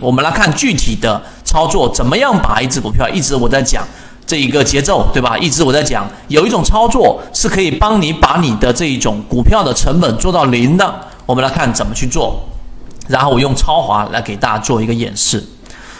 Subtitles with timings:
[0.00, 3.86] 我们来看具体的操作，怎么样把一只股票，一直我在讲
[4.26, 5.36] 这一个节奏，对吧？
[5.38, 10.94] 一直我在讲，有一种操作是可以帮你把你的这一种股票的成本做到零的。
[11.26, 12.40] 我们来看怎么去做，
[13.08, 15.44] 然后我用超华来给大家做一个演示。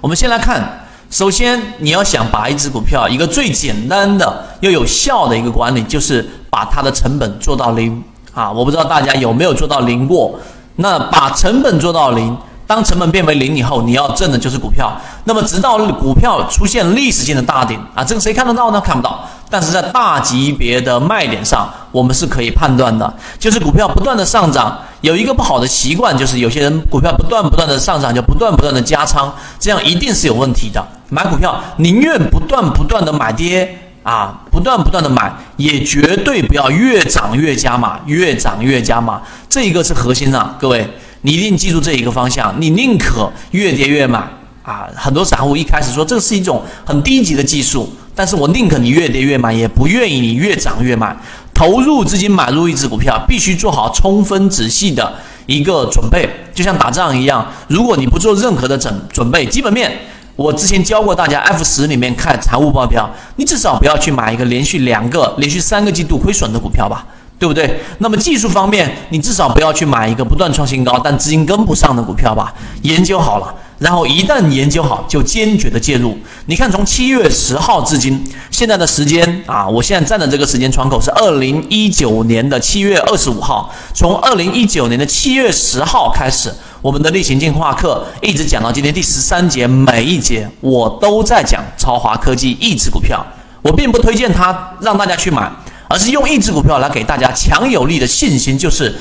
[0.00, 8.02] 我们先来看，首先你要想把一只股票，一个最简单的又有效的一个管理，就是把它的成本做到零
[8.34, 8.50] 啊！
[8.50, 10.38] 我不知道大家有没有做到零过。
[10.76, 12.36] 那把成本做到零，
[12.72, 14.90] 当成本变为零以后，你要挣的就是股票。
[15.24, 18.80] 那么直到股票出现历史性的大顶啊，这个谁看得到呢？
[18.80, 19.28] 看不到。
[19.50, 24.78] 但是在大级别的卖点上，我们是可以判断的，就是股票不断的上涨。
[25.02, 30.82] 有一个不好的习惯，就是有些人股票不断不断的上涨，就不断不断的加仓，这样一定是有问题的。
[31.10, 33.78] 买股票宁愿不断不断的买跌。
[34.02, 40.84] 啊，不断不断的买，也绝对不要越涨越加码，越涨越加码，这一个是核心啊，各位，
[41.22, 44.18] 你一定记住这一个方向，你宁可越跌越买
[44.62, 44.86] 啊。
[44.94, 51.16] 很多散户一开始说这是一种很低级的技术，但是我宁可你越跌越买，也不愿意你越涨越买。
[51.54, 55.12] 投入资金买入一只股票，必须做好充分仔细的
[55.46, 59.90] 一个准备，就像打仗一样，如果你不做任何的准准备，基本面。
[60.34, 67.06] 我之前教过大家，F 十里面看财务报表，你至少不要去买一个连续两个、连续三个季度亏损的股票吧，
[67.42, 67.80] 对不对？
[67.98, 72.54] 那么技术方面，你至少不要去买一个不断创新高但资金跟不上的股票吧。
[72.82, 76.16] 研究好了，然后一旦研究好，就坚决的介入。
[76.46, 86.54] 你看，从七月十号至今，现在的时间啊，我现在站的这个时间窗口是二零一九年的七月二十五号，从二零一九年的七月十号开始。
[86.80, 93.26] 我们的例行进化课一直讲到今天第十三节，每一节我都在讲超华科技一只股票，
[93.62, 95.50] 我并不推荐它让大家去买，
[95.92, 98.94] 而是用一只股票来给大家强有力的信心，就是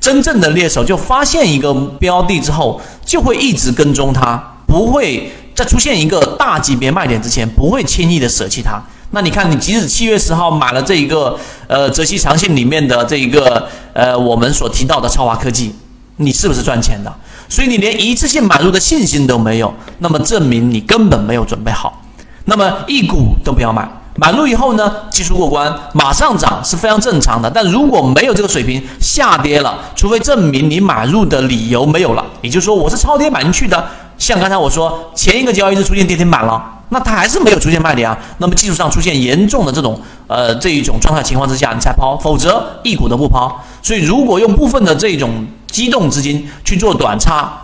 [0.00, 8.82] 真正的猎手就发现一个标的之后，就会一直跟踪它，不会在出现一个大级别卖点之前，不会轻易的舍弃它。
[9.12, 15.72] 那你看，你即使七月十号买了这一个呃泽熙长信里面的这一个呃我们所提到的超华科技。
[16.16, 17.12] 你是不是赚钱的？
[17.48, 22.02] 所以你连一次性买入的信心都没有，那么证明你根本没有准备好。
[22.44, 27.50] 那么一股都不要买，买入以后呢，技术过关，马上涨是非常正常的。
[27.50, 33.84] 但如果没有这个水平，下跌了，除非证明你买入的理由没有了，也就是说我是超跌买进去的。
[34.18, 36.62] 像刚才我说，前一个交易日出现跌停板了。
[36.90, 43.50] 那它还是没有出现卖点啊，那么技术上出现严重的这种呃这一种状态情况之下，你才抛，否则一股都不抛。
[43.80, 45.30] 所以如果用部分的这种
[45.70, 47.61] 机动资金去做短差，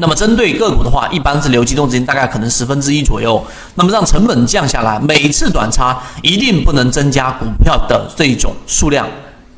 [0.00, 3.44] 那么针对个股的话，一般是留机动资金大概可能十分之一左右，
[3.74, 9.06] 那么让成本降下来，每次短差一定不能增加股票的这种数量。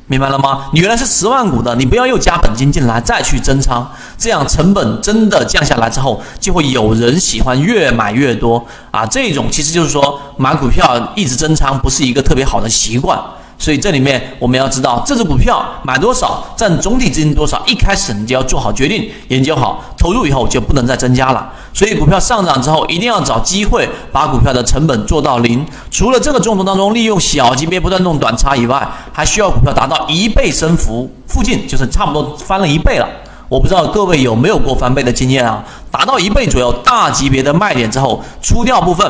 [0.07, 0.65] 明白了吗？
[0.73, 9.05] 你原来是十万股的，你不要又加本金进来再去增仓，这样成本真的降下来之后，就会有人喜欢越买越多啊！
[9.05, 13.17] 这种其实就是说买股票一直增仓不是一个特别好的习惯。
[13.61, 21.47] 所以这里面我们要知道，这只股票买多少占总体资金多少，一开始你就要做好决定，研究好，投入以后就不能再增加了。
[21.71, 25.63] 所以股票上涨之后，一定要找机会把股票的成本做到零。
[25.91, 33.07] 除了这个中途当中利用小级别不断弄短差以外，还需要股票达到一倍升幅附近，就是差不多翻了一倍了。
[33.47, 35.63] 我不知道各位有没有过翻倍的经验啊？
[35.91, 39.07] 达到一倍左右大级别的卖点之后，出掉部分。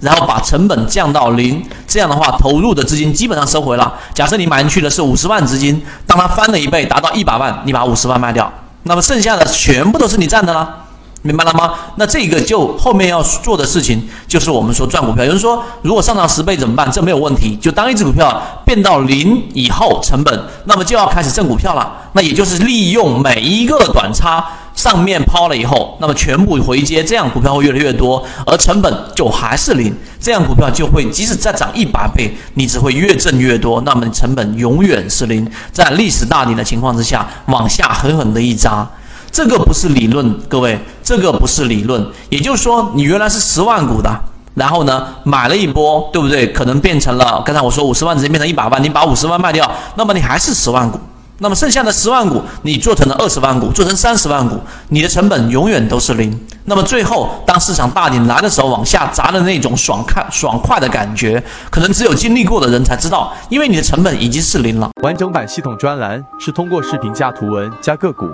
[0.00, 3.94] 然后把成本降到零，这样的话投入的资金基本上收回了。
[4.14, 8.52] 假设你买进去的是五十万资金，当它翻了一倍达到一百万，你把五十万卖掉，
[8.84, 10.85] 那么剩下的全部都是你占的了，
[11.22, 11.74] 明白了吗？
[11.96, 15.24] 那这个就后面要做的事情就是我们说赚股票。
[15.24, 16.90] 有人说如果上涨十倍怎么办？
[16.90, 21.92] 这没有问题，就当一只股票变到零以后成本，那么就要开始挣股票了。
[22.12, 24.44] 那也就是利用每一个短差。
[24.76, 29.90] 上面抛了以后，那么全部回接，这样股票会越来越多，而成本就还是零，
[30.20, 35.50] 这样股票就会即使再涨一百倍，你只会越挣越多，那么成本永远是零。
[35.72, 38.86] 在历史大底的情况之下，往下狠狠的一扎，
[39.30, 42.06] 这个不是理论，各位，这个不是理论。
[42.30, 44.10] 也就是说，你原来是十万股的，
[44.54, 46.50] 然后呢买了一波，对不对？
[46.52, 50.98] 可能变成了刚才我说五十万直接变成一百万，你把五十万卖掉，那么你还是十万股。
[51.38, 54.58] 那么剩下的十万股，你做成了二十万股，做成三十万股，
[54.88, 56.34] 你的成本永远都是零。
[56.64, 64.88] 那么最后，当市场大顶来的时候，往下砸的那种爽快、爽快的感觉，可能只有经历过的人才知道，因为你的成本已经是零了。
[65.02, 68.26] 完整版系统专栏是通过视频加图文加个股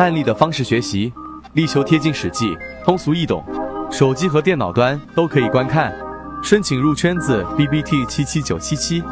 [0.00, 1.12] 案例的方式学习，
[1.52, 3.44] 力求贴近史记，通俗易懂，
[3.90, 5.94] 手机和电脑端都可以观看。
[6.42, 9.02] 申请入圈子：B B T 七七九七七。